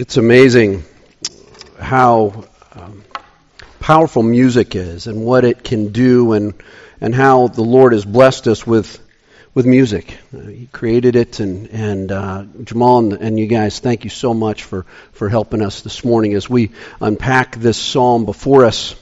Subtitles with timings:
[0.00, 0.82] it's amazing
[1.78, 3.04] how um,
[3.80, 6.54] powerful music is and what it can do and
[7.02, 8.98] and how the Lord has blessed us with
[9.52, 10.16] with music.
[10.34, 14.32] Uh, he created it and and uh, Jamal and, and, you guys, thank you so
[14.32, 16.70] much for for helping us this morning as we
[17.02, 18.94] unpack this psalm before us.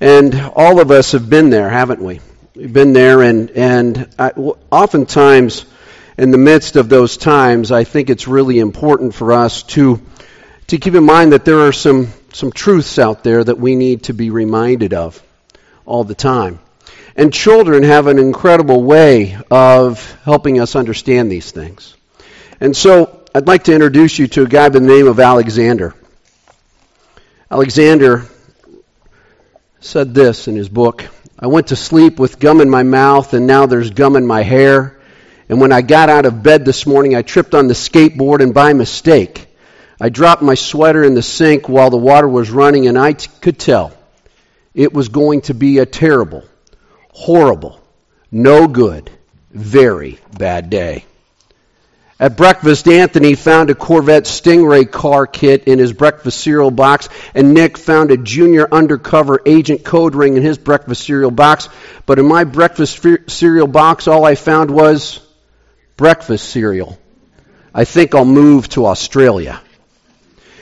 [0.00, 2.20] And all of us have been there, haven't we?
[2.54, 4.30] We've been there, and and I,
[4.70, 5.66] oftentimes
[6.16, 10.00] in the midst of those times, I think it's really important for us to
[10.68, 14.04] to keep in mind that there are some, some truths out there that we need
[14.04, 15.22] to be reminded of
[15.86, 16.60] all the time.
[17.16, 21.96] And children have an incredible way of helping us understand these things.
[22.60, 25.94] And so I'd like to introduce you to a guy by the name of Alexander.
[27.50, 28.26] Alexander
[29.80, 31.06] said this in his book
[31.38, 34.42] I went to sleep with gum in my mouth, and now there's gum in my
[34.42, 34.98] hair.
[35.48, 38.52] And when I got out of bed this morning, I tripped on the skateboard, and
[38.52, 39.47] by mistake,
[40.00, 43.30] I dropped my sweater in the sink while the water was running, and I t-
[43.40, 43.92] could tell
[44.72, 46.44] it was going to be a terrible,
[47.12, 47.80] horrible,
[48.30, 49.10] no good,
[49.50, 51.04] very bad day.
[52.20, 57.54] At breakfast, Anthony found a Corvette Stingray car kit in his breakfast cereal box, and
[57.54, 61.68] Nick found a junior undercover agent code ring in his breakfast cereal box.
[62.06, 65.20] But in my breakfast cereal box, all I found was
[65.96, 66.98] breakfast cereal.
[67.72, 69.60] I think I'll move to Australia.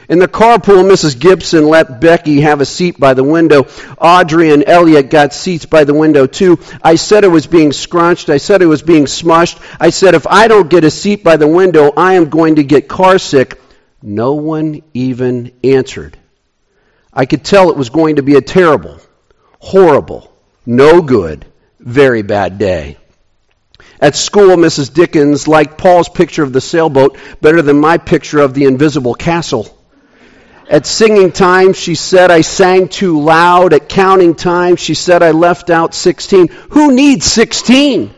[0.08, 1.18] In the carpool, Mrs.
[1.18, 3.66] Gibson let Becky have a seat by the window.
[3.98, 6.60] Audrey and Elliot got seats by the window too.
[6.80, 8.30] I said it was being scrunched.
[8.30, 9.60] I said it was being smushed.
[9.80, 12.62] I said if I don't get a seat by the window, I am going to
[12.62, 13.60] get car sick.
[14.00, 16.16] No one even answered.
[17.12, 19.00] I could tell it was going to be a terrible,
[19.58, 20.30] horrible,
[20.64, 21.46] no good,
[21.80, 22.98] very bad day.
[24.00, 24.92] At school, Mrs.
[24.92, 29.75] Dickens liked Paul's picture of the sailboat better than my picture of the invisible castle.
[30.68, 33.72] At singing time, she said I sang too loud.
[33.72, 36.48] At counting time, she said I left out 16.
[36.70, 38.12] Who needs 16?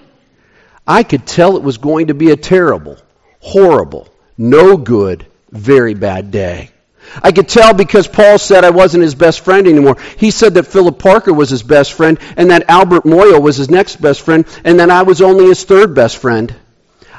[0.86, 2.96] I could tell it was going to be a terrible,
[3.40, 4.08] horrible,
[4.38, 6.70] no good, very bad day.
[7.22, 9.96] I could tell because Paul said I wasn't his best friend anymore.
[10.16, 13.70] He said that Philip Parker was his best friend, and that Albert Moyle was his
[13.70, 16.54] next best friend, and that I was only his third best friend.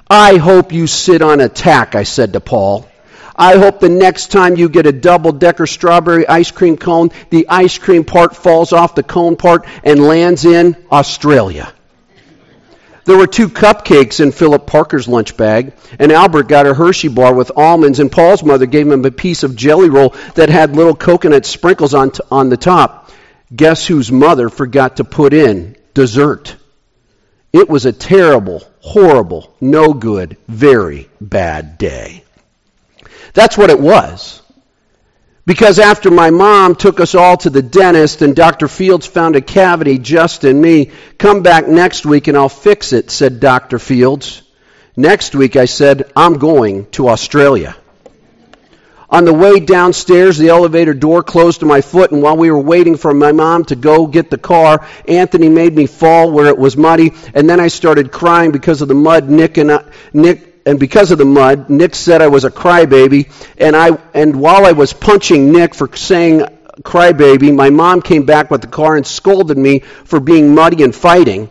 [0.09, 2.89] I hope you sit on attack, I said to Paul.
[3.39, 7.47] I hope the next time you get a double decker strawberry ice cream cone, the
[7.47, 11.71] ice cream part falls off the cone part and lands in Australia.
[13.05, 17.33] There were two cupcakes in Philip Parker's lunch bag, and Albert got a Hershey bar
[17.33, 20.93] with almonds, and Paul's mother gave him a piece of jelly roll that had little
[20.93, 23.09] coconut sprinkles on, t- on the top.
[23.55, 26.57] Guess whose mother forgot to put in dessert?
[27.53, 32.25] It was a terrible, horrible, no good, very bad day.
[33.39, 34.41] That's what it was.
[35.45, 38.67] Because after my mom took us all to the dentist and Dr.
[38.67, 43.09] Fields found a cavity just in me, come back next week and I'll fix it,
[43.09, 43.79] said Dr.
[43.79, 44.41] Fields.
[44.97, 47.77] Next week I said, I'm going to Australia.
[49.09, 52.59] On the way downstairs, the elevator door closed to my foot, and while we were
[52.59, 56.57] waiting for my mom to go get the car, Anthony made me fall where it
[56.57, 60.48] was muddy, and then I started crying because of the mud Nick and I, Nick
[60.65, 63.31] and because of the mud, Nick said I was a crybaby.
[63.57, 66.41] And I and while I was punching Nick for saying
[66.81, 70.95] crybaby, my mom came back with the car and scolded me for being muddy and
[70.95, 71.49] fighting.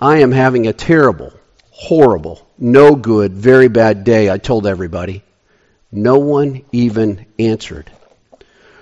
[0.00, 1.32] I am having a terrible,
[1.70, 5.24] horrible, no good, very bad day, I told everybody.
[5.90, 7.90] No one even answered.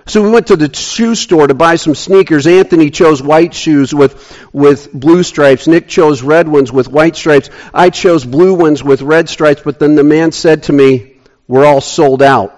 [0.07, 2.47] So we went to the shoe store to buy some sneakers.
[2.47, 5.67] Anthony chose white shoes with, with blue stripes.
[5.67, 7.49] Nick chose red ones with white stripes.
[7.73, 11.65] I chose blue ones with red stripes, but then the man said to me, We're
[11.65, 12.53] all sold out.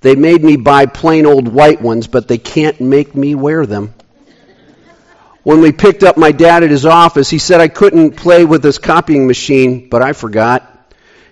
[0.00, 3.92] They made me buy plain old white ones, but they can't make me wear them.
[5.42, 8.62] When we picked up my dad at his office, he said I couldn't play with
[8.62, 10.73] his copying machine, but I forgot.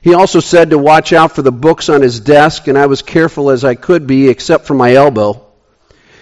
[0.02, 3.02] He also said to watch out for the books on his desk, and I was
[3.02, 5.46] careful as I could be, except for my elbow.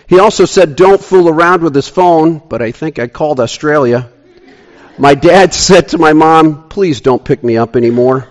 [0.06, 4.10] He also said, Don't fool around with his phone, but I think I called Australia.
[4.99, 8.28] My dad said to my mom, Please don't pick me up anymore.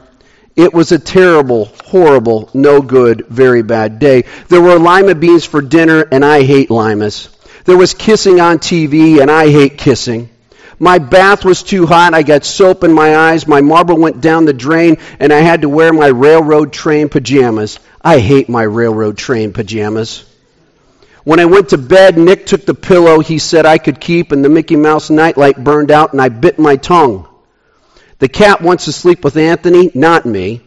[0.55, 4.25] It was a terrible, horrible, no good, very bad day.
[4.49, 7.29] There were lima beans for dinner, and I hate limas.
[7.65, 10.29] There was kissing on TV, and I hate kissing.
[10.79, 12.13] My bath was too hot.
[12.13, 13.45] I got soap in my eyes.
[13.45, 17.79] My marble went down the drain, and I had to wear my railroad train pajamas.
[18.01, 20.25] I hate my railroad train pajamas.
[21.25, 24.43] When I went to bed, Nick took the pillow he said I could keep, and
[24.43, 27.27] the Mickey Mouse nightlight burned out, and I bit my tongue.
[28.19, 30.61] The cat wants to sleep with Anthony, not me.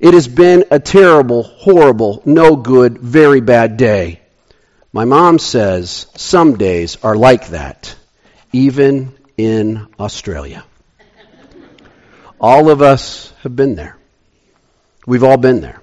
[0.00, 4.20] It has been a terrible, horrible, no good, very bad day.
[4.92, 7.94] My mom says some days are like that,
[8.52, 10.64] even in Australia.
[12.40, 13.96] All of us have been there.
[15.06, 15.80] We've all been there.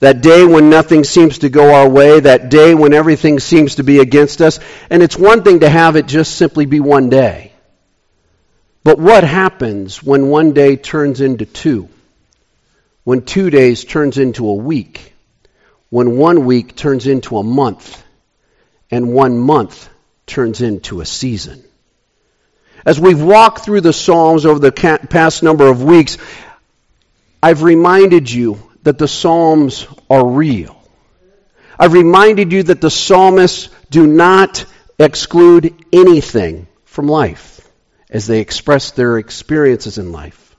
[0.00, 3.84] That day when nothing seems to go our way, that day when everything seems to
[3.84, 4.58] be against us.
[4.90, 7.52] And it's one thing to have it just simply be one day.
[8.84, 11.88] But what happens when one day turns into two?
[13.04, 15.14] When two days turns into a week?
[15.88, 18.02] When one week turns into a month?
[18.90, 19.88] And one month
[20.26, 21.62] turns into a season?
[22.84, 26.18] As we've walked through the Psalms over the past number of weeks,
[27.42, 30.76] I've reminded you that the Psalms are real.
[31.78, 34.64] I've reminded you that the psalmists do not
[34.98, 37.60] exclude anything from life
[38.10, 40.51] as they express their experiences in life.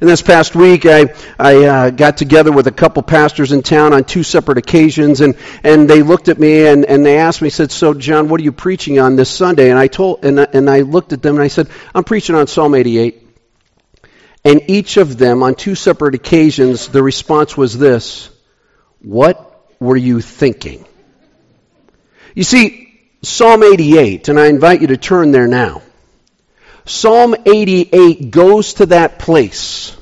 [0.00, 3.92] And this past week, I, I uh, got together with a couple pastors in town
[3.92, 7.50] on two separate occasions, and, and they looked at me and, and they asked me,
[7.50, 10.70] said, "So, John, what are you preaching on this Sunday?" And I told, and, and
[10.70, 13.24] I looked at them and I said, "I'm preaching on Psalm 88."
[14.44, 18.30] And each of them, on two separate occasions, the response was this
[19.00, 20.86] What were you thinking?
[22.34, 25.82] You see, Psalm 88, and I invite you to turn there now.
[26.88, 29.96] Psalm 88 goes to that place.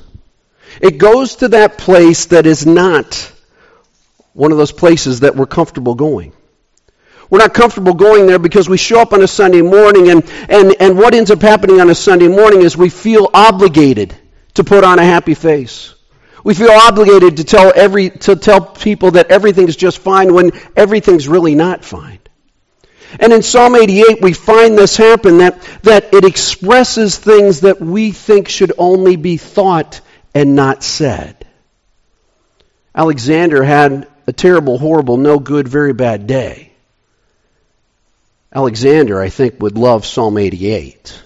[0.81, 3.31] It goes to that place that is not
[4.33, 6.33] one of those places that we're comfortable going.
[7.29, 10.75] We're not comfortable going there because we show up on a Sunday morning and, and,
[10.79, 14.15] and what ends up happening on a Sunday morning is we feel obligated
[14.53, 15.93] to put on a happy face.
[16.43, 21.27] We feel obligated to tell every to tell people that everything's just fine when everything's
[21.27, 22.19] really not fine.
[23.19, 28.11] And in Psalm 88 we find this happen that that it expresses things that we
[28.11, 30.01] think should only be thought
[30.33, 31.45] and not said.
[32.93, 36.71] Alexander had a terrible, horrible, no good, very bad day.
[38.53, 41.21] Alexander, I think, would love Psalm 88.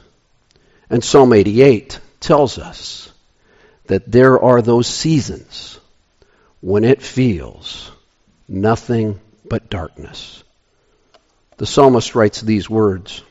[0.90, 3.12] And Psalm 88 tells us
[3.86, 5.80] that there are those seasons
[6.60, 7.92] when it feels
[8.48, 10.44] nothing but darkness.
[11.62, 13.22] The psalmist writes these words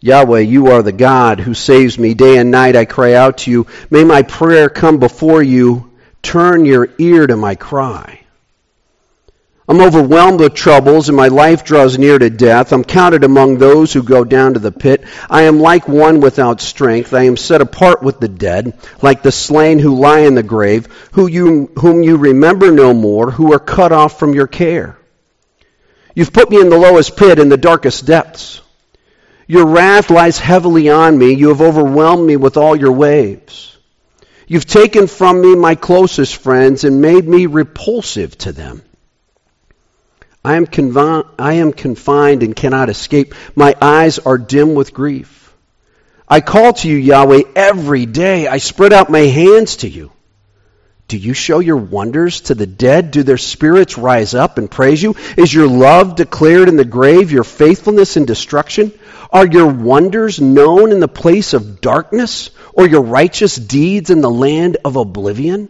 [0.00, 2.12] Yahweh, you are the God who saves me.
[2.12, 3.66] Day and night I cry out to you.
[3.88, 5.90] May my prayer come before you.
[6.20, 8.20] Turn your ear to my cry.
[9.66, 12.74] I'm overwhelmed with troubles, and my life draws near to death.
[12.74, 15.02] I'm counted among those who go down to the pit.
[15.30, 17.14] I am like one without strength.
[17.14, 20.88] I am set apart with the dead, like the slain who lie in the grave,
[21.12, 24.98] who you, whom you remember no more, who are cut off from your care.
[26.14, 28.60] You've put me in the lowest pit, in the darkest depths.
[29.46, 31.32] Your wrath lies heavily on me.
[31.32, 33.76] You have overwhelmed me with all your waves.
[34.46, 38.82] You've taken from me my closest friends and made me repulsive to them.
[40.44, 40.66] I am,
[41.38, 43.34] I am confined and cannot escape.
[43.54, 45.54] My eyes are dim with grief.
[46.28, 48.48] I call to you, Yahweh, every day.
[48.48, 50.12] I spread out my hands to you.
[51.12, 53.10] Do you show your wonders to the dead?
[53.10, 55.14] Do their spirits rise up and praise you?
[55.36, 58.92] Is your love declared in the grave, your faithfulness in destruction?
[59.30, 64.30] Are your wonders known in the place of darkness, or your righteous deeds in the
[64.30, 65.68] land of oblivion?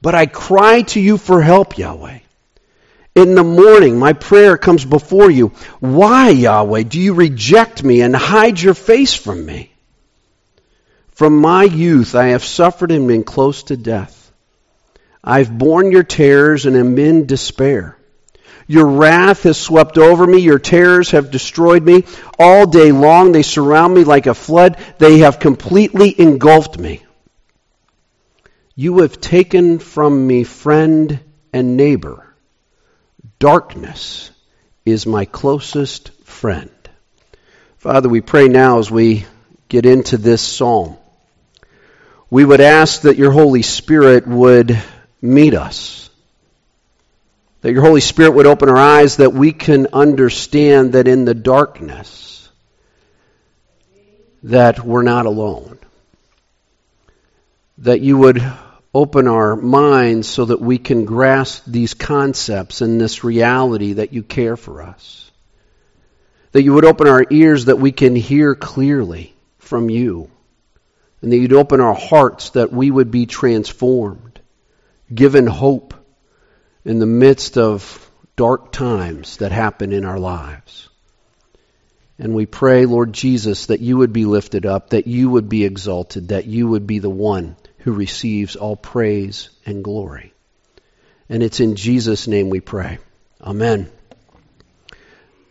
[0.00, 2.20] But I cry to you for help, Yahweh.
[3.14, 5.48] In the morning, my prayer comes before you.
[5.80, 9.74] Why, Yahweh, do you reject me and hide your face from me?
[11.10, 14.20] From my youth, I have suffered and been close to death.
[15.24, 17.96] I've borne your terrors and am in despair.
[18.66, 20.38] Your wrath has swept over me.
[20.38, 22.04] Your terrors have destroyed me.
[22.38, 24.78] All day long they surround me like a flood.
[24.98, 27.02] They have completely engulfed me.
[28.74, 31.20] You have taken from me friend
[31.52, 32.34] and neighbor.
[33.38, 34.30] Darkness
[34.84, 36.70] is my closest friend.
[37.78, 39.26] Father, we pray now as we
[39.68, 40.96] get into this psalm,
[42.30, 44.80] we would ask that your Holy Spirit would
[45.22, 46.10] meet us.
[47.62, 51.34] That your Holy Spirit would open our eyes that we can understand that in the
[51.34, 52.32] darkness
[54.42, 55.78] that we're not alone.
[57.78, 58.42] That you would
[58.94, 64.22] open our minds so that we can grasp these concepts and this reality that you
[64.22, 65.30] care for us.
[66.52, 70.30] That you would open our ears that we can hear clearly from you.
[71.22, 74.31] And that you'd open our hearts that we would be transformed,
[75.14, 75.94] given hope
[76.84, 80.88] in the midst of dark times that happen in our lives.
[82.18, 85.64] And we pray, Lord Jesus, that you would be lifted up, that you would be
[85.64, 90.32] exalted, that you would be the one who receives all praise and glory.
[91.28, 92.98] And it's in Jesus' name we pray.
[93.40, 93.90] Amen.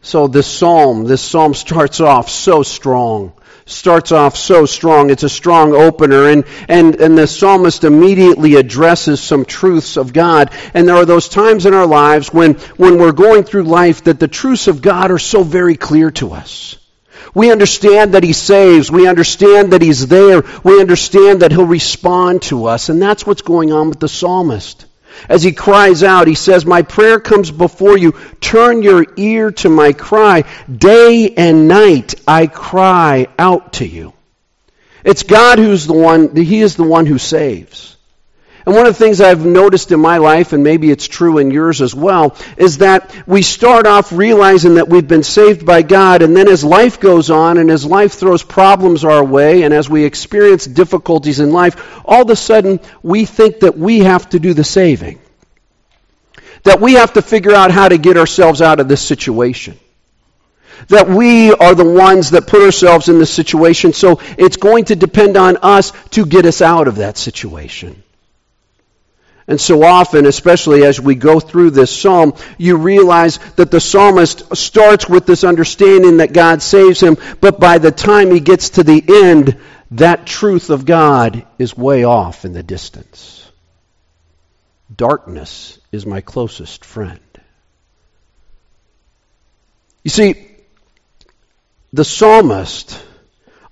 [0.01, 3.34] So this psalm, this psalm starts off so strong.
[3.65, 5.10] Starts off so strong.
[5.10, 10.51] It's a strong opener and, and, and the psalmist immediately addresses some truths of God.
[10.74, 14.20] And there are those times in our lives when, when we're going through life that
[14.20, 16.77] the truths of God are so very clear to us.
[17.34, 18.91] We understand that He saves.
[18.91, 20.44] We understand that He's there.
[20.63, 22.89] We understand that He'll respond to us.
[22.89, 24.86] And that's what's going on with the psalmist.
[25.30, 28.13] As he cries out, he says, My prayer comes before you.
[28.39, 30.44] Turn your ear to my cry.
[30.72, 34.13] Day and night I cry out to you.
[35.03, 37.98] It's God who's the one, He is the one who saves.
[38.65, 41.50] And one of the things I've noticed in my life, and maybe it's true in
[41.50, 46.22] yours as well, is that we start off realizing that we've been saved by God,
[46.22, 49.89] and then as life goes on, and as life throws problems our way, and as
[49.89, 51.75] we experience difficulties in life,
[52.06, 55.20] all of a sudden we think that we have to do the saving.
[56.63, 59.80] That we have to figure out how to get ourselves out of this situation
[60.88, 64.96] that we are the ones that put ourselves in this situation, so it's going to
[64.96, 68.01] depend on us to get us out of that situation.
[69.51, 74.55] And so often, especially as we go through this psalm, you realize that the psalmist
[74.55, 78.84] starts with this understanding that God saves him, but by the time he gets to
[78.86, 79.60] the end,
[79.91, 83.46] that truth of God is way off in the distance.
[84.96, 87.20] Darkness is my closest friend.
[90.01, 90.48] You see,
[91.91, 93.03] the psalmist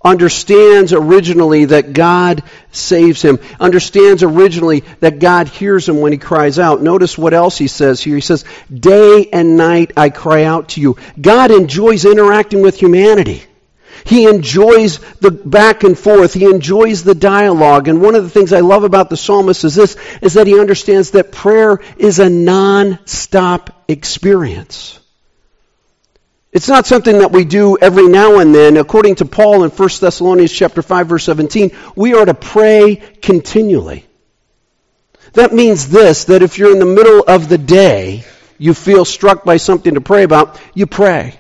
[0.04, 6.58] understands originally that God saves him, understands originally that God hears him when he cries
[6.58, 6.82] out.
[6.82, 8.16] Notice what else he says here.
[8.16, 10.98] He says, Day and night I cry out to you.
[11.20, 13.44] God enjoys interacting with humanity.
[14.06, 16.34] He enjoys the back and forth.
[16.34, 17.90] He enjoys the dialogue.
[17.90, 20.60] And one of the things I love about the psalmist is this, is that he
[20.60, 24.99] understands that prayer is a non-stop experience.
[26.52, 28.78] It's not something that we do every now and then.
[28.78, 34.08] According to Paul in 1 Thessalonians chapter 5 verse 17, we are to pray continually.
[35.34, 38.24] That means this, that if you're in the middle of the day,
[38.58, 41.40] you feel struck by something to pray about, you pray.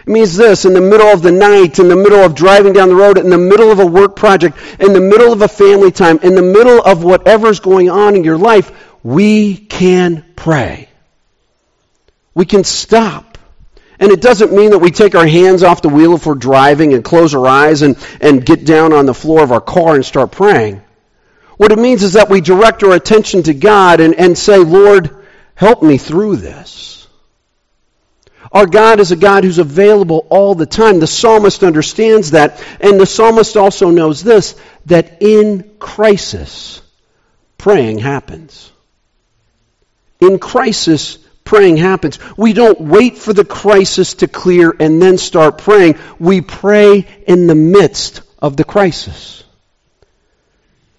[0.00, 2.88] It means this, in the middle of the night, in the middle of driving down
[2.88, 5.92] the road, in the middle of a work project, in the middle of a family
[5.92, 8.72] time, in the middle of whatever's going on in your life,
[9.04, 10.88] we can pray.
[12.34, 13.31] We can stop
[14.02, 16.92] and it doesn't mean that we take our hands off the wheel if we're driving
[16.92, 20.04] and close our eyes and, and get down on the floor of our car and
[20.04, 20.82] start praying.
[21.56, 25.24] What it means is that we direct our attention to God and, and say, Lord,
[25.54, 27.06] help me through this.
[28.50, 30.98] Our God is a God who's available all the time.
[30.98, 32.60] The psalmist understands that.
[32.80, 34.56] And the psalmist also knows this
[34.86, 36.82] that in crisis,
[37.56, 38.72] praying happens.
[40.18, 41.18] In crisis,
[41.52, 42.18] praying happens.
[42.38, 45.98] We don't wait for the crisis to clear and then start praying.
[46.18, 49.44] We pray in the midst of the crisis.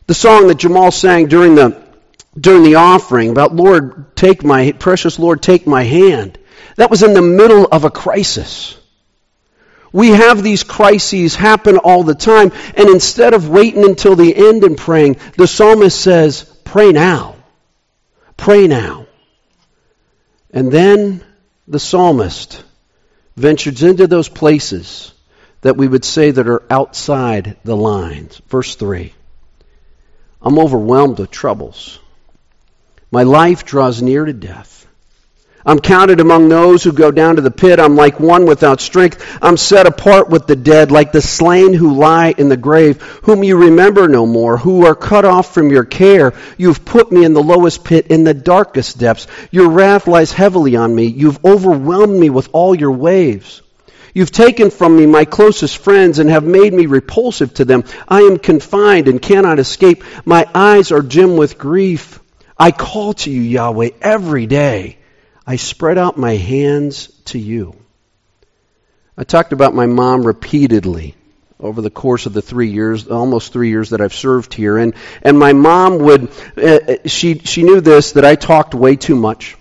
[0.06, 1.82] The song that Jamal sang during the
[2.40, 6.38] during the offering about Lord take my precious Lord take my hand.
[6.76, 8.78] That was in the middle of a crisis.
[9.92, 14.64] We have these crises happen all the time and instead of waiting until the end
[14.64, 17.38] and praying, the psalmist says, pray now.
[18.38, 19.03] Pray now.
[20.54, 21.24] And then
[21.68, 22.64] the psalmist
[23.36, 25.12] ventures into those places
[25.62, 28.40] that we would say that are outside the lines.
[28.48, 29.14] Verse 3
[30.42, 32.00] I'm overwhelmed with troubles.
[33.12, 34.83] My life draws near to death.
[35.66, 37.80] I'm counted among those who go down to the pit.
[37.80, 39.38] I'm like one without strength.
[39.42, 43.44] I'm set apart with the dead, like the slain who lie in the grave, whom
[43.44, 46.34] you remember no more, who are cut off from your care.
[46.58, 49.28] You've put me in the lowest pit, in the darkest depths.
[49.52, 51.06] Your wrath lies heavily on me.
[51.06, 53.62] You've overwhelmed me with all your waves.
[54.14, 57.84] You've taken from me my closest friends and have made me repulsive to them.
[58.08, 60.04] I am confined and cannot escape.
[60.26, 62.20] My eyes are dim with grief.
[62.60, 64.98] I call to you, Yahweh, every day.
[65.46, 67.76] I spread out my hands to you.
[69.18, 71.16] I talked about my mom repeatedly
[71.60, 74.94] over the course of the three years, almost three years that I've served here, and
[75.22, 79.56] and my mom would, uh, she she knew this that I talked way too much,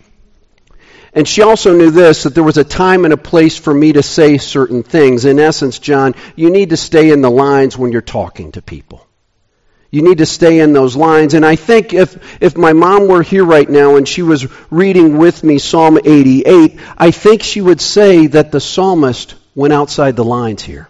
[1.12, 3.92] and she also knew this that there was a time and a place for me
[3.92, 5.24] to say certain things.
[5.24, 9.06] In essence, John, you need to stay in the lines when you're talking to people.
[9.92, 11.34] You need to stay in those lines.
[11.34, 15.18] And I think if, if my mom were here right now and she was reading
[15.18, 20.24] with me Psalm 88, I think she would say that the psalmist went outside the
[20.24, 20.88] lines here.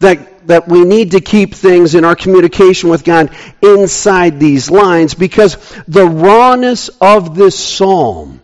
[0.00, 3.30] that, that we need to keep things in our communication with God
[3.62, 5.56] inside these lines because
[5.88, 8.40] the rawness of this psalm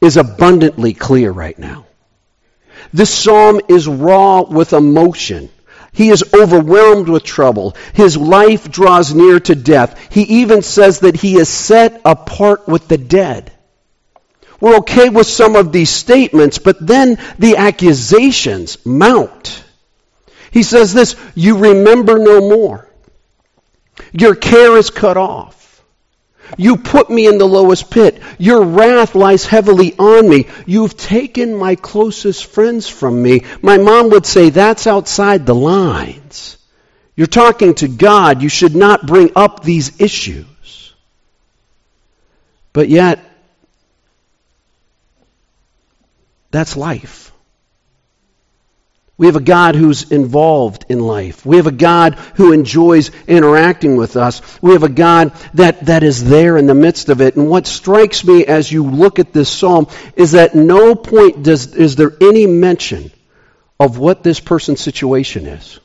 [0.00, 1.86] is abundantly clear right now.
[2.92, 5.48] This psalm is raw with emotion.
[5.92, 7.76] He is overwhelmed with trouble.
[7.92, 9.98] His life draws near to death.
[10.10, 13.52] He even says that he is set apart with the dead.
[14.58, 19.62] We're okay with some of these statements, but then the accusations mount.
[20.50, 22.88] He says this, you remember no more.
[24.12, 25.61] Your care is cut off.
[26.56, 28.20] You put me in the lowest pit.
[28.38, 30.46] Your wrath lies heavily on me.
[30.66, 33.44] You've taken my closest friends from me.
[33.62, 36.58] My mom would say, that's outside the lines.
[37.16, 38.42] You're talking to God.
[38.42, 40.94] You should not bring up these issues.
[42.72, 43.20] But yet,
[46.50, 47.31] that's life.
[49.22, 51.46] We have a God who's involved in life.
[51.46, 54.42] We have a God who enjoys interacting with us.
[54.60, 57.36] We have a God that, that is there in the midst of it.
[57.36, 59.86] And what strikes me as you look at this psalm
[60.16, 63.12] is that no point does, is there any mention
[63.78, 65.78] of what this person's situation is.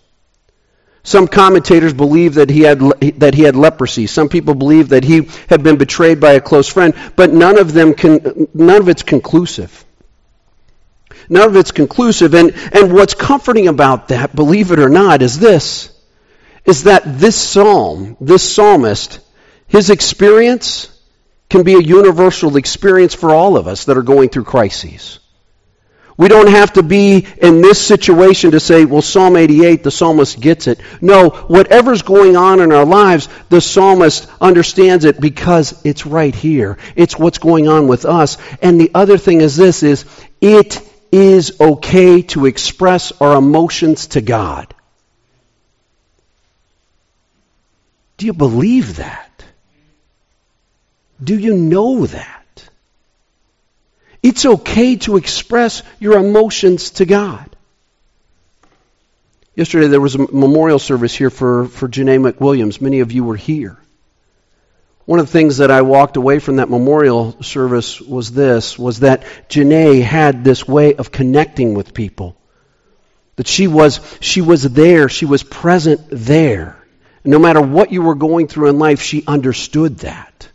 [1.04, 2.80] Some commentators believe that he had
[3.20, 4.08] that he had leprosy.
[4.08, 7.72] Some people believe that he had been betrayed by a close friend, but none of
[7.72, 9.86] them can, none of it's conclusive.
[11.30, 12.34] None of it's conclusive.
[12.34, 15.94] And, and what's comforting about that, believe it or not, is this,
[16.66, 19.20] is that this psalm, this psalmist,
[19.68, 20.94] his experience
[21.50, 25.20] can be a universal experience for all of us that are going through crises.
[26.18, 30.40] We don't have to be in this situation to say, well, Psalm 88, the psalmist
[30.40, 30.80] gets it.
[31.00, 36.80] No, whatever's going on in our lives, the psalmist understands it because it's right here.
[36.96, 38.40] It's what's going on with us.
[38.64, 40.06] And the other thing is this, is
[40.42, 40.82] it
[41.18, 44.74] is okay to express our emotions to God.
[48.18, 49.46] Do you believe that?
[51.24, 52.70] Do you know that?
[54.22, 57.56] It's okay to express your emotions to God.
[59.56, 62.80] Yesterday there was a memorial service here for, for Janae McWilliams.
[62.82, 63.78] Many of you were here.
[65.08, 69.00] One of the things that I walked away from that memorial service was this, was
[69.00, 72.36] that Janae had this way of connecting with people.
[73.38, 76.86] That she was, she was there, she was present there.
[77.24, 80.50] no matter what you were going through in life, she understood that.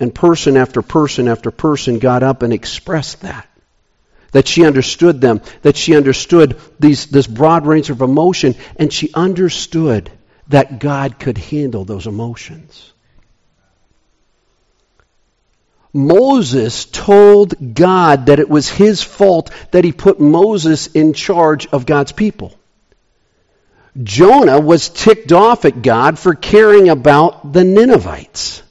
[0.00, 3.46] And person after person after person got up and expressed that.
[4.32, 9.12] That she understood them, that she understood these, this broad range of emotion, and she
[9.12, 10.10] understood
[10.46, 12.94] that God could handle those emotions.
[15.98, 21.86] Moses told God that it was his fault that he put Moses in charge of
[21.86, 22.54] God's people.
[24.00, 28.62] Jonah was ticked off at God for caring about the Ninevites.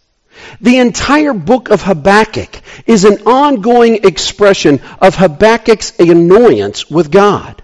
[0.61, 7.61] The entire book of Habakkuk is an ongoing expression of Habakkuk's annoyance with God.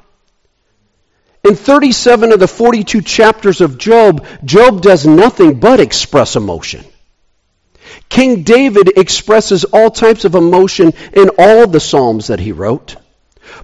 [1.46, 6.84] In 37 of the 42 chapters of Job, Job does nothing but express emotion.
[8.14, 12.96] King David expresses all types of emotion in all the Psalms that he wrote.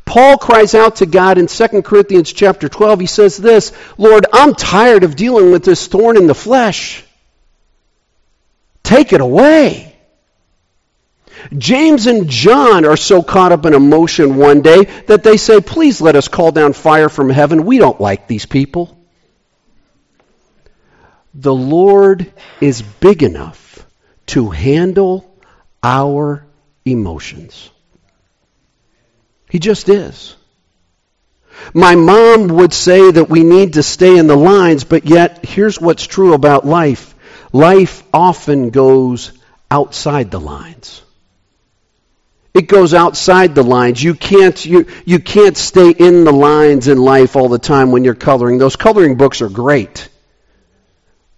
[0.05, 3.01] Paul cries out to God in 2 Corinthians chapter 12.
[3.01, 7.03] He says this, Lord, I'm tired of dealing with this thorn in the flesh.
[8.81, 9.95] Take it away.
[11.55, 16.01] James and John are so caught up in emotion one day that they say, Please
[16.01, 17.67] let us call down fire from heaven.
[17.67, 18.97] We don't like these people.
[21.35, 23.68] The Lord is big enough
[24.29, 25.29] to handle
[25.81, 26.45] our
[26.85, 27.71] emotions.
[29.49, 30.35] He just is.
[31.73, 35.81] My mom would say that we need to stay in the lines, but yet here's
[35.81, 37.15] what's true about life.
[37.51, 39.31] Life often goes
[39.71, 41.01] outside the lines.
[42.53, 44.01] It goes outside the lines.
[44.01, 48.03] You can't, you, you can't stay in the lines in life all the time when
[48.03, 48.59] you're coloring.
[48.59, 50.07] Those coloring books are great.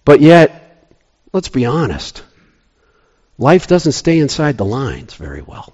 [0.04, 0.90] But yet,
[1.32, 2.24] let's be honest.
[3.42, 5.74] Life doesn't stay inside the lines very well.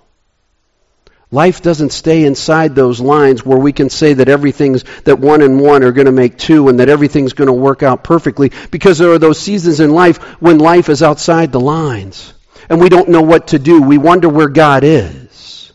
[1.31, 5.59] Life doesn't stay inside those lines where we can say that everything's, that one and
[5.59, 8.97] one are going to make two and that everything's going to work out perfectly because
[8.97, 12.33] there are those seasons in life when life is outside the lines
[12.69, 13.81] and we don't know what to do.
[13.81, 15.73] We wonder where God is.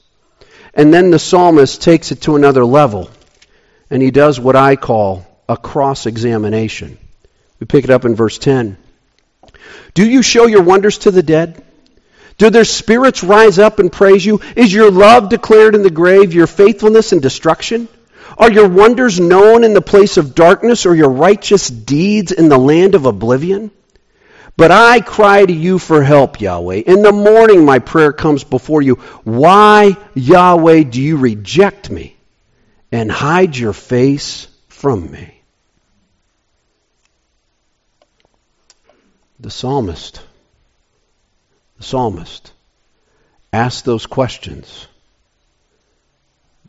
[0.72, 3.10] And then the psalmist takes it to another level
[3.90, 6.96] and he does what I call a cross examination.
[7.60, 8.78] We pick it up in verse 10.
[9.92, 11.62] Do you show your wonders to the dead?
[12.42, 14.40] Do their spirits rise up and praise you?
[14.56, 17.86] Is your love declared in the grave, your faithfulness in destruction?
[18.36, 22.58] Are your wonders known in the place of darkness or your righteous deeds in the
[22.58, 23.70] land of oblivion?
[24.56, 26.82] But I cry to you for help, Yahweh.
[26.84, 28.96] In the morning my prayer comes before you.
[29.22, 32.16] Why, Yahweh, do you reject me
[32.90, 35.40] and hide your face from me?
[39.38, 40.22] The psalmist,
[41.82, 42.52] psalmist
[43.52, 44.86] asks those questions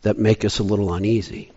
[0.02, 1.52] that make us a little uneasy.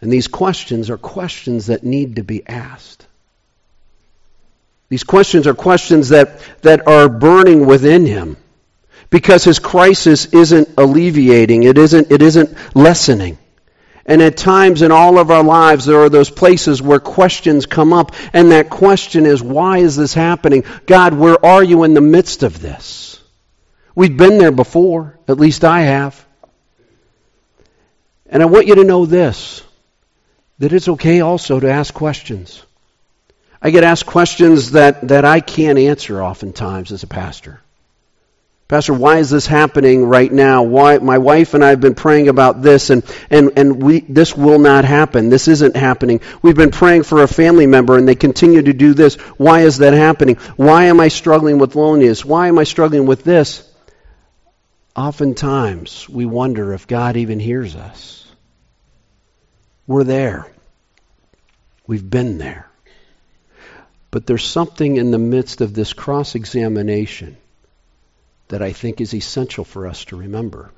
[0.00, 3.06] And these questions are questions that need to be asked.
[4.88, 8.36] These questions are questions that, that are burning within him
[9.10, 13.38] because his crisis isn't alleviating, it isn't, it isn't lessening.
[14.06, 17.92] And at times in all of our lives, there are those places where questions come
[17.92, 20.64] up, and that question is, why is this happening?
[20.86, 23.22] God, where are you in the midst of this?
[23.94, 26.22] We've been there before, at least I have.
[28.26, 29.62] And I want you to know this
[30.58, 32.62] that it's okay also to ask questions.
[33.60, 37.60] I get asked questions that, that I can't answer oftentimes as a pastor.
[38.74, 40.64] Pastor, why is this happening right now?
[40.64, 44.36] Why my wife and I have been praying about this and, and, and we this
[44.36, 45.28] will not happen.
[45.28, 46.20] This isn't happening.
[46.42, 49.14] We've been praying for a family member and they continue to do this.
[49.38, 50.38] Why is that happening?
[50.56, 52.24] Why am I struggling with loneliness?
[52.24, 53.62] Why am I struggling with this?
[54.96, 58.26] Oftentimes we wonder if God even hears us.
[59.86, 60.50] We're there.
[61.86, 62.68] We've been there.
[64.10, 67.36] But there's something in the midst of this cross examination
[68.48, 70.70] that I think is essential for us to remember.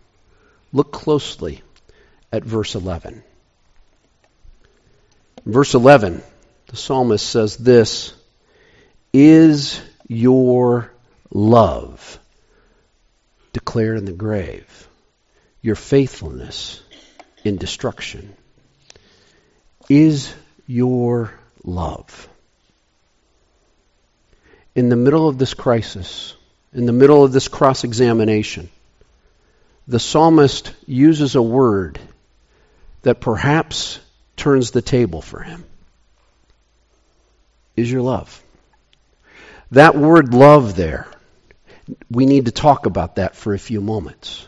[0.72, 1.62] Look closely
[2.32, 3.22] at verse 11.
[5.44, 6.22] verse 11,
[6.66, 8.12] the psalmist says this
[9.12, 10.92] Is your
[11.30, 12.18] love
[13.52, 14.88] declared in the grave,
[15.62, 16.82] your faithfulness
[17.44, 18.34] in destruction?
[19.88, 20.34] Is
[20.66, 21.32] your
[21.64, 22.28] love?
[24.76, 26.35] in the middle of this crisis,
[26.76, 28.68] in the middle of this cross examination,
[29.88, 31.98] the psalmist uses a word
[33.00, 33.98] that perhaps
[34.36, 35.64] turns the table for him.
[37.76, 38.42] Is your love.
[39.70, 41.08] That word love there,
[42.10, 44.46] we need to talk about that for a few moments.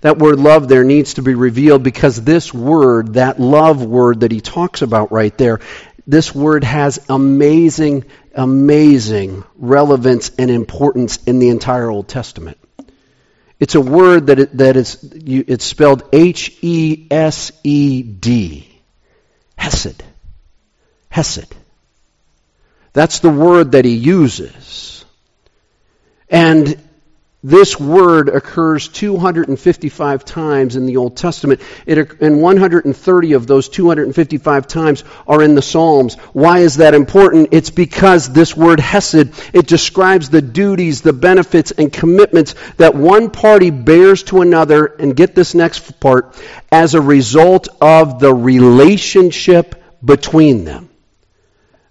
[0.00, 4.32] That word love there needs to be revealed because this word, that love word that
[4.32, 5.60] he talks about right there,
[6.06, 8.04] this word has amazing,
[8.36, 12.58] amazing relevance and importance in the entire Old Testament.
[13.58, 18.68] It's a word that, it, that is, you, it's spelled H E S E D.
[19.56, 20.04] Hesed.
[21.08, 21.54] Hesed.
[22.92, 25.04] That's the word that he uses.
[26.28, 26.78] And
[27.46, 34.66] this word occurs 255 times in the Old Testament, it, and 130 of those 255
[34.66, 36.16] times are in the Psalms.
[36.32, 37.50] Why is that important?
[37.52, 43.30] It's because this word hesed, it describes the duties, the benefits, and commitments that one
[43.30, 46.34] party bears to another, and get this next part,
[46.72, 50.90] as a result of the relationship between them.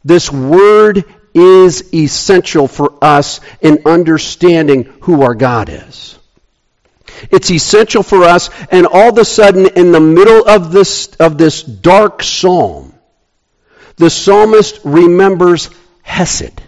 [0.04, 6.18] This word is essential for us in understanding who our God is.
[7.32, 11.38] It's essential for us, and all of a sudden, in the middle of this, of
[11.38, 12.94] this dark psalm,
[13.98, 15.70] the psalmist remembers
[16.02, 16.62] Hesed.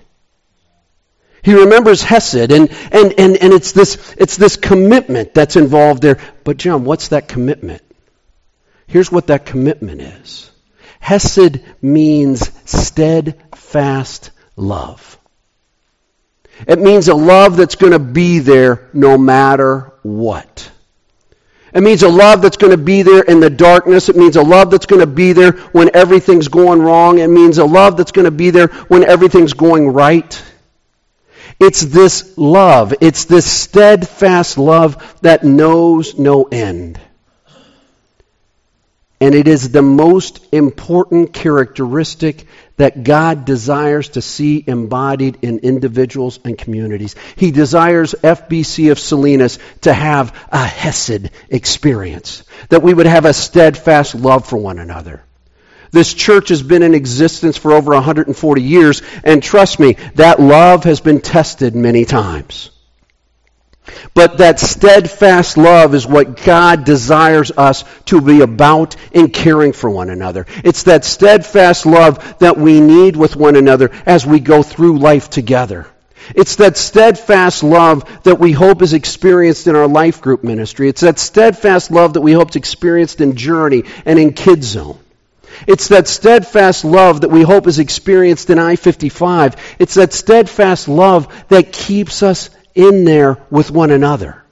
[1.43, 6.19] He remembers Hesed, and, and, and, and it's, this, it's this commitment that's involved there.
[6.43, 7.82] But, John, what's that commitment?
[8.86, 10.49] Here's what that commitment is
[10.99, 15.17] Hesed means steadfast love.
[16.67, 20.72] It means a love that's going to be there no matter what.
[21.74, 24.10] It means a love that's going to be there in the darkness.
[24.10, 27.20] It means a love that's going to be there when everything's going wrong.
[27.20, 30.43] It means a love that's going to be there when everything's going right.
[31.60, 32.93] It's this love.
[33.02, 37.00] It's this steadfast love that knows no end.
[39.19, 46.39] And it is the most important characteristic that God desires to see embodied in individuals
[46.45, 47.15] and communities.
[47.36, 53.34] He desires FBC of Salinas to have a Hesed experience, that we would have a
[53.34, 55.23] steadfast love for one another.
[55.89, 60.84] This church has been in existence for over 140 years, and trust me, that love
[60.84, 62.69] has been tested many times.
[64.13, 69.89] But that steadfast love is what God desires us to be about in caring for
[69.89, 70.45] one another.
[70.63, 75.30] It's that steadfast love that we need with one another as we go through life
[75.30, 75.88] together.
[76.36, 80.89] It's that steadfast love that we hope is experienced in our life group ministry.
[80.89, 85.00] It's that steadfast love that we hope is experienced in Journey and in Kids Zone.
[85.65, 89.56] It's that steadfast love that we hope is experienced in I 55.
[89.80, 94.44] It's that steadfast love that keeps us in there with one another.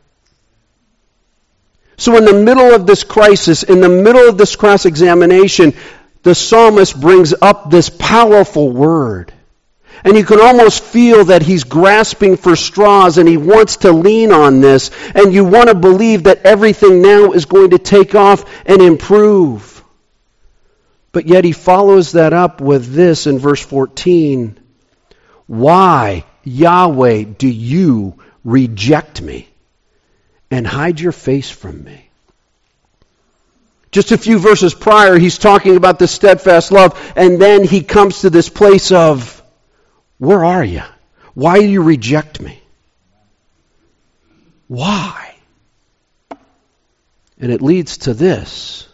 [1.97, 5.73] So, in the middle of this crisis, in the middle of this cross examination,
[6.23, 9.31] the psalmist brings up this powerful word.
[10.03, 14.31] And you can almost feel that he's grasping for straws and he wants to lean
[14.31, 14.91] on this.
[15.15, 19.83] And you want to believe that everything now is going to take off and improve.
[21.11, 24.59] But yet he follows that up with this in verse 14
[25.47, 29.49] Why, Yahweh, do you reject me
[30.49, 32.09] and hide your face from me?
[33.91, 38.21] Just a few verses prior, he's talking about the steadfast love, and then he comes
[38.21, 39.41] to this place of,
[40.17, 40.83] Where are you?
[41.33, 42.61] Why do you reject me?
[44.67, 45.35] Why?
[47.39, 48.87] And it leads to this.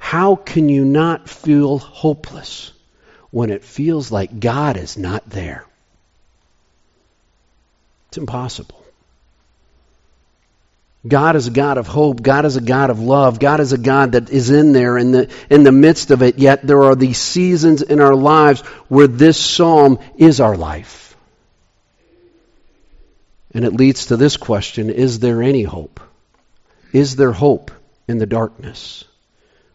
[0.00, 2.72] How can you not feel hopeless
[3.30, 5.64] when it feels like God is not there?
[8.10, 8.84] It's impossible.
[11.06, 12.22] God is a God of hope.
[12.22, 13.38] God is a God of love.
[13.38, 16.36] God is a God that is in there in the, in the midst of it.
[16.36, 21.16] Yet there are these seasons in our lives where this psalm is our life.
[23.52, 26.00] And it leads to this question Is there any hope?
[26.92, 27.70] Is there hope
[28.08, 29.04] in the darkness?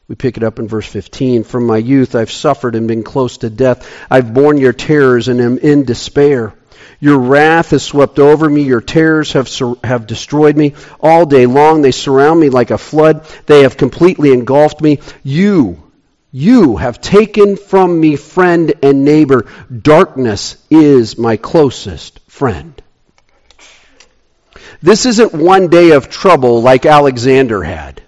[0.09, 1.45] We pick it up in verse 15.
[1.45, 3.89] From my youth I've suffered and been close to death.
[4.11, 6.53] I've borne your terrors and am in despair.
[6.99, 8.63] Your wrath has swept over me.
[8.63, 10.73] Your terrors have, sur- have destroyed me.
[10.99, 13.25] All day long they surround me like a flood.
[13.45, 14.99] They have completely engulfed me.
[15.23, 15.91] You,
[16.31, 19.45] you have taken from me friend and neighbor.
[19.71, 22.81] Darkness is my closest friend.
[24.81, 28.01] This isn't one day of trouble like Alexander had.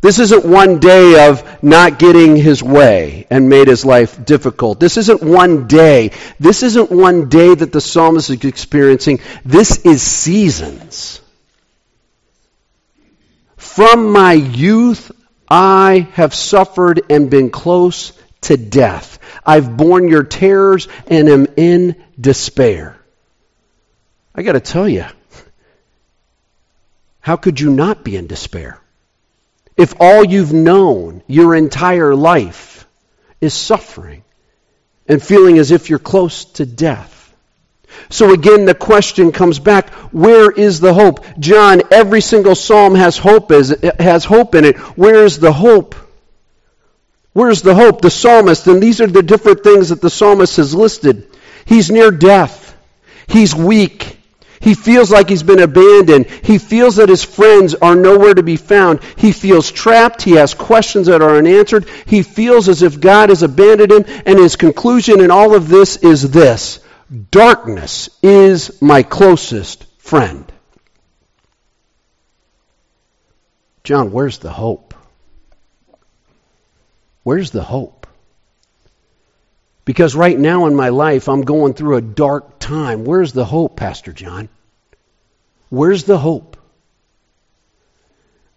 [0.00, 4.80] This isn't one day of not getting his way and made his life difficult.
[4.80, 6.12] This isn't one day.
[6.38, 9.20] This isn't one day that the psalmist is experiencing.
[9.44, 11.20] This is seasons.
[13.58, 15.12] From my youth,
[15.50, 19.18] I have suffered and been close to death.
[19.44, 22.96] I've borne your terrors and am in despair.
[24.34, 25.04] I got to tell you,
[27.20, 28.80] how could you not be in despair?
[29.80, 32.86] If all you've known your entire life
[33.40, 34.22] is suffering
[35.08, 37.34] and feeling as if you're close to death.
[38.10, 41.24] So again, the question comes back, where is the hope?
[41.38, 44.76] John, every single psalm has hope, is, has hope in it.
[44.96, 45.94] Where is the hope?
[47.32, 48.02] Where's the hope?
[48.02, 51.26] The psalmist, and these are the different things that the psalmist has listed.
[51.64, 52.76] He's near death.
[53.26, 54.19] He's weak.
[54.60, 56.26] He feels like he's been abandoned.
[56.26, 59.00] He feels that his friends are nowhere to be found.
[59.16, 60.20] He feels trapped.
[60.22, 61.88] He has questions that are unanswered.
[62.04, 64.22] He feels as if God has abandoned him.
[64.26, 66.80] And his conclusion in all of this is this
[67.30, 70.50] Darkness is my closest friend.
[73.82, 74.94] John, where's the hope?
[77.22, 77.99] Where's the hope?
[79.90, 83.04] Because right now in my life, I'm going through a dark time.
[83.04, 84.48] Where's the hope, Pastor John?
[85.68, 86.56] Where's the hope?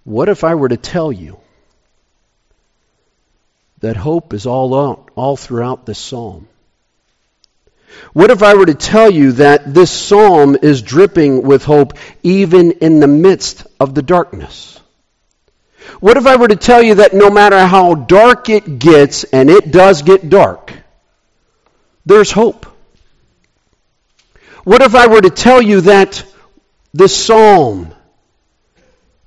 [0.04, 1.39] What if I were to tell you
[3.80, 6.48] that hope is all out, all throughout this psalm?
[8.13, 12.74] What if I were to tell you that this psalm is dripping with hope even
[12.74, 14.80] in the midst of the darkness?
[16.00, 19.50] What if I were to tell you that no matter how dark it gets, and
[19.50, 20.83] it does get dark,
[22.05, 22.65] there's hope?
[24.63, 26.25] What if I were to tell you that
[26.93, 27.93] this psalm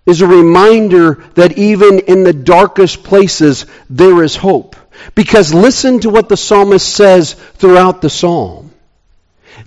[0.07, 4.77] is a reminder that even in the darkest places there is hope?
[5.15, 8.71] Because listen to what the psalmist says throughout the psalm.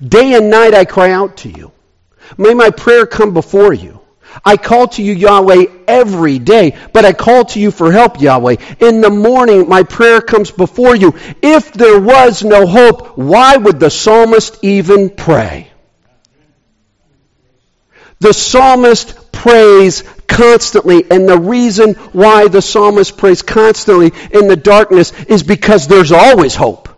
[0.06, 1.72] Day and night I cry out to you.
[2.38, 3.99] May my prayer come before you.
[4.44, 8.58] I call to you, Yahweh, every day, but I call to you for help, Yahweh.
[8.80, 11.14] In the morning, my prayer comes before you.
[11.42, 15.72] If there was no hope, why would the psalmist even pray?
[18.20, 25.14] The psalmist prays constantly, and the reason why the psalmist prays constantly in the darkness
[25.24, 26.89] is because there's always hope.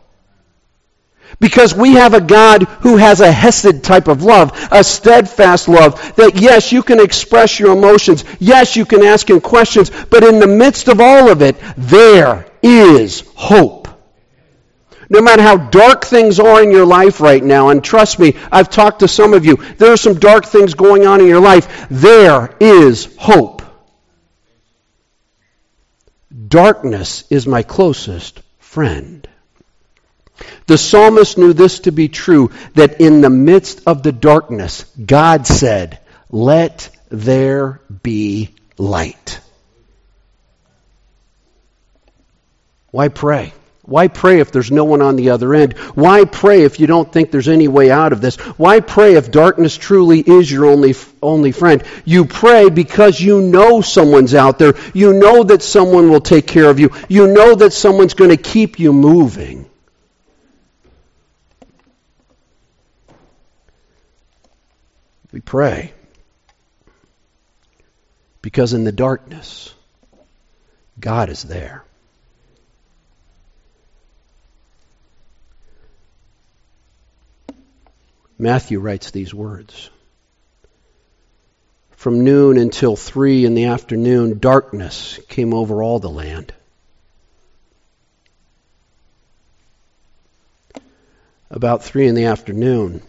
[1.42, 6.16] Because we have a God who has a Hesed type of love, a steadfast love,
[6.16, 10.40] that yes, you can express your emotions, yes, you can ask him questions, but in
[10.40, 13.88] the midst of all of it, there is hope.
[15.10, 18.70] No matter how dark things are in your life right now, and trust me, I've
[18.70, 21.88] talked to some of you, there are some dark things going on in your life.
[21.90, 23.64] There is hope.
[26.48, 29.28] Darkness is my closest friend.
[30.68, 35.48] The psalmist knew this to be true that in the midst of the darkness, God
[35.48, 36.00] said,
[36.30, 39.40] Let there be light.
[42.92, 43.54] Why pray?
[43.84, 45.74] Why pray if there's no one on the other end?
[45.96, 48.36] Why pray if you don't think there's any way out of this?
[48.58, 51.84] Why pray if darkness truly is your only, only friend?
[52.06, 54.76] You pray because you know someone's out there.
[54.94, 56.92] You know that someone will take care of you.
[57.10, 59.66] You know that someone's going to keep you moving.
[65.32, 65.94] We pray
[68.42, 69.74] because in the darkness,
[71.00, 71.84] God is there.
[78.38, 79.90] Matthew writes these words.
[81.92, 86.52] From noon until three in the afternoon, darkness came over all the land.
[91.52, 93.04] About three in the afternoon,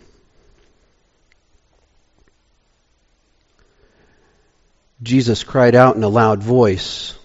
[5.02, 7.18] Jesus cried out in a loud voice,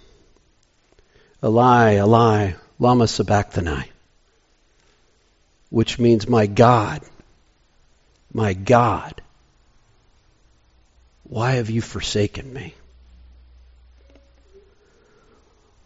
[1.43, 3.85] Eli, Eli, lama sabachthani,
[5.69, 7.01] which means, My God,
[8.33, 9.21] my God,
[11.23, 12.73] why have you forsaken me?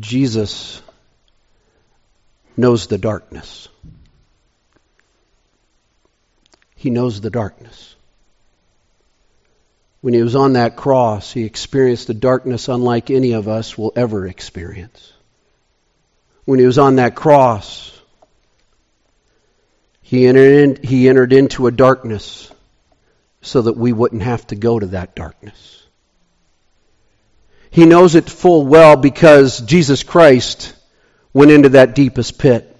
[0.00, 0.82] Jesus
[2.56, 3.68] knows the darkness.
[6.74, 7.94] He knows the darkness.
[10.00, 13.92] When he was on that cross, he experienced a darkness unlike any of us will
[13.96, 15.12] ever experience.
[16.44, 17.90] When he was on that cross,
[20.02, 22.52] he entered, in, he entered into a darkness
[23.40, 25.83] so that we wouldn't have to go to that darkness.
[27.74, 30.72] He knows it full well because Jesus Christ
[31.32, 32.70] went into that deepest pit.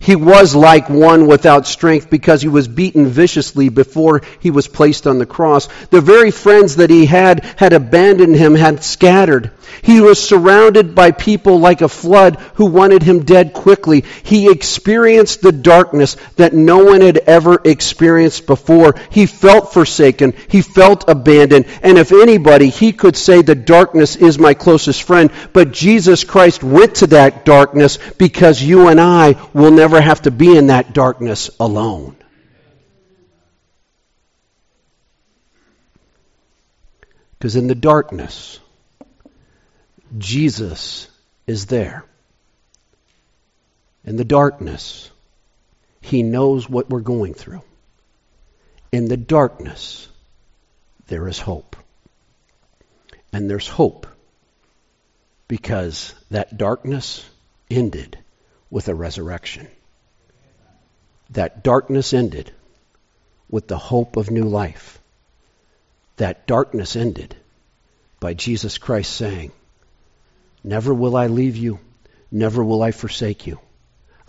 [0.00, 5.06] He was like one without strength because he was beaten viciously before he was placed
[5.06, 5.68] on the cross.
[5.88, 9.50] The very friends that he had had abandoned him, had scattered.
[9.82, 14.04] He was surrounded by people like a flood who wanted him dead quickly.
[14.22, 18.94] He experienced the darkness that no one had ever experienced before.
[19.10, 20.34] He felt forsaken.
[20.48, 21.66] He felt abandoned.
[21.82, 25.30] And if anybody, he could say the darkness is my closest friend.
[25.52, 30.30] But Jesus Christ went to that darkness because you and I will never have to
[30.30, 32.16] be in that darkness alone.
[37.38, 38.58] Because in the darkness,
[40.18, 41.08] Jesus
[41.46, 42.04] is there.
[44.04, 45.10] In the darkness,
[46.00, 47.62] He knows what we're going through.
[48.92, 50.08] In the darkness,
[51.08, 51.76] there is hope.
[53.32, 54.06] And there's hope
[55.48, 57.24] because that darkness
[57.70, 58.18] ended
[58.70, 59.68] with a resurrection.
[61.30, 62.52] That darkness ended
[63.50, 65.00] with the hope of new life.
[66.16, 67.36] That darkness ended
[68.20, 69.52] by Jesus Christ saying,
[70.66, 71.78] Never will I leave you,
[72.32, 73.60] never will I forsake you.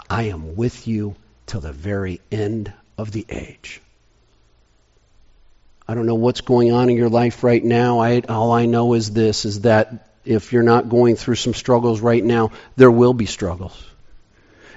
[0.07, 1.15] I am with you
[1.47, 3.81] till the very end of the age.
[5.87, 7.99] I don't know what's going on in your life right now.
[7.99, 12.01] I, all I know is this is that if you're not going through some struggles
[12.01, 13.83] right now, there will be struggles.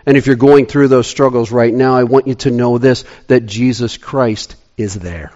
[0.07, 3.05] And if you're going through those struggles right now, I want you to know this
[3.27, 5.31] that Jesus Christ is there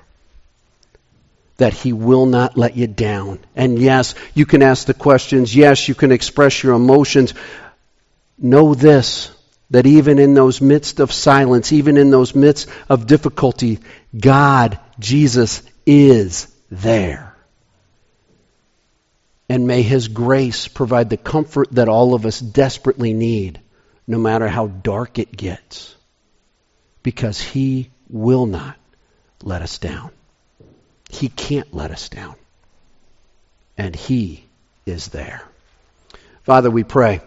[1.56, 3.38] that He will not let you down.
[3.54, 5.54] And yes, you can ask the questions.
[5.54, 7.34] Yes, you can express your emotions.
[8.38, 9.30] Know this,
[9.70, 13.78] that even in those midst of silence, even in those midst of difficulty,
[14.18, 17.36] God, Jesus, is there.
[19.48, 23.60] And may His grace provide the comfort that all of us desperately need,
[24.06, 25.94] no matter how dark it gets,
[27.02, 28.76] because He will not
[29.42, 30.10] let us down.
[31.08, 32.34] He can't let us down.
[33.76, 34.44] And He
[34.86, 35.42] is there.
[36.42, 37.20] Father, we pray.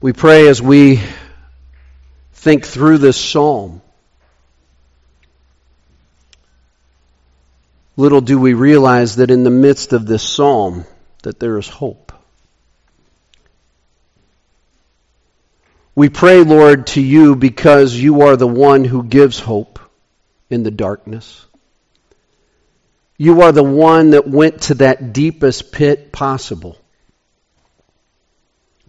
[0.00, 1.00] We pray as we
[2.32, 3.80] think through this psalm,
[7.96, 10.84] little do we realize that in the midst of this psalm
[11.22, 12.12] that there is hope.
[15.94, 19.78] We pray, Lord, to you because you are the one who gives hope
[20.52, 21.44] in the darkness.
[23.16, 26.76] You are the one that went to that deepest pit possible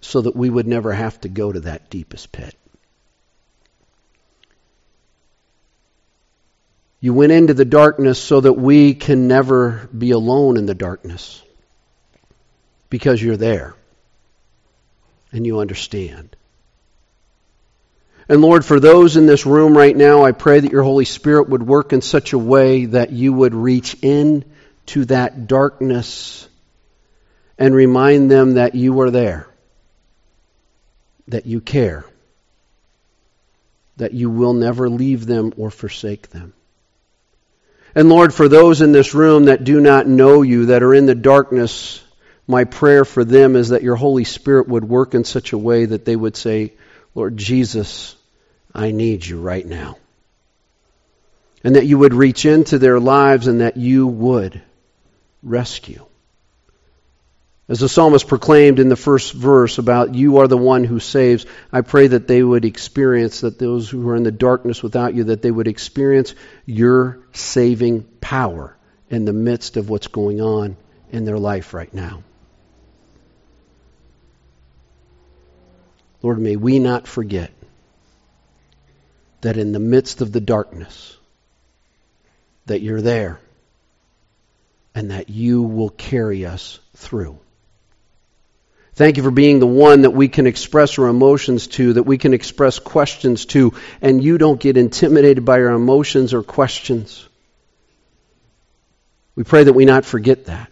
[0.01, 2.55] so that we would never have to go to that deepest pit.
[6.99, 11.41] You went into the darkness so that we can never be alone in the darkness
[12.89, 13.75] because you're there
[15.31, 16.35] and you understand.
[18.33, 21.49] And Lord, for those in this room right now, I pray that your Holy Spirit
[21.49, 24.43] would work in such a way that you would reach in
[24.87, 26.49] to that darkness
[27.59, 29.47] and remind them that you are there,
[31.27, 32.05] that you care,
[33.97, 36.53] that you will never leave them or forsake them.
[37.93, 41.05] And Lord, for those in this room that do not know you, that are in
[41.05, 42.03] the darkness,
[42.47, 45.85] my prayer for them is that your Holy Spirit would work in such a way
[45.85, 46.73] that they would say,
[47.13, 48.15] Lord Jesus,
[48.73, 49.97] I need you right now.
[51.63, 54.61] And that you would reach into their lives and that you would
[55.41, 56.05] rescue.
[57.69, 61.45] As the psalmist proclaimed in the first verse about you are the one who saves,
[61.71, 65.25] I pray that they would experience, that those who are in the darkness without you,
[65.25, 68.75] that they would experience your saving power
[69.09, 70.75] in the midst of what's going on
[71.11, 72.23] in their life right now.
[76.21, 77.51] Lord, may we not forget
[79.43, 81.15] that in the midst of the darkness,
[82.65, 83.39] that you're there
[84.95, 87.37] and that you will carry us through.
[88.95, 92.17] Thank you for being the one that we can express our emotions to, that we
[92.17, 97.27] can express questions to, and you don't get intimidated by our emotions or questions.
[99.35, 100.71] We pray that we not forget that.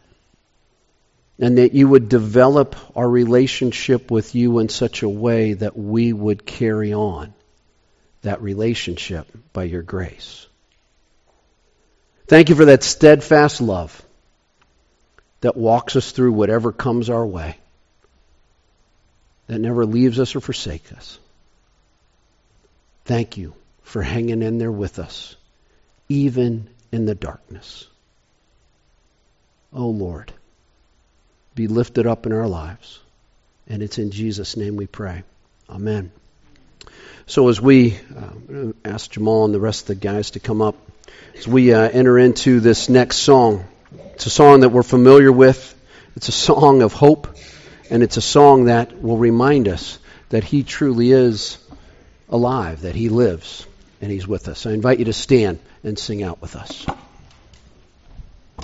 [1.40, 6.14] And that you would develop our relationship with you in such a way that we
[6.14, 7.34] would carry on
[8.22, 10.48] that relationship by your grace.
[12.28, 14.02] Thank you for that steadfast love
[15.42, 17.58] that walks us through whatever comes our way
[19.48, 21.20] that never leaves us or forsakes us.
[23.06, 23.54] Thank you
[23.84, 25.36] for hanging in there with us,
[26.08, 27.88] even in the darkness.
[29.74, 30.32] Oh Lord,
[31.56, 33.00] be lifted up in our lives.
[33.68, 35.24] And it's in Jesus' name we pray.
[35.70, 36.12] Amen.
[37.28, 40.76] So as we uh, ask Jamal and the rest of the guys to come up,
[41.38, 43.66] as we uh, enter into this next song,
[44.14, 45.76] it's a song that we're familiar with.
[46.16, 47.28] It's a song of hope.
[47.90, 50.00] And it's a song that will remind us
[50.30, 51.58] that He truly is
[52.30, 53.68] alive, that He lives,
[54.02, 54.66] and He's with us.
[54.66, 56.86] I invite you to stand and sing out with us.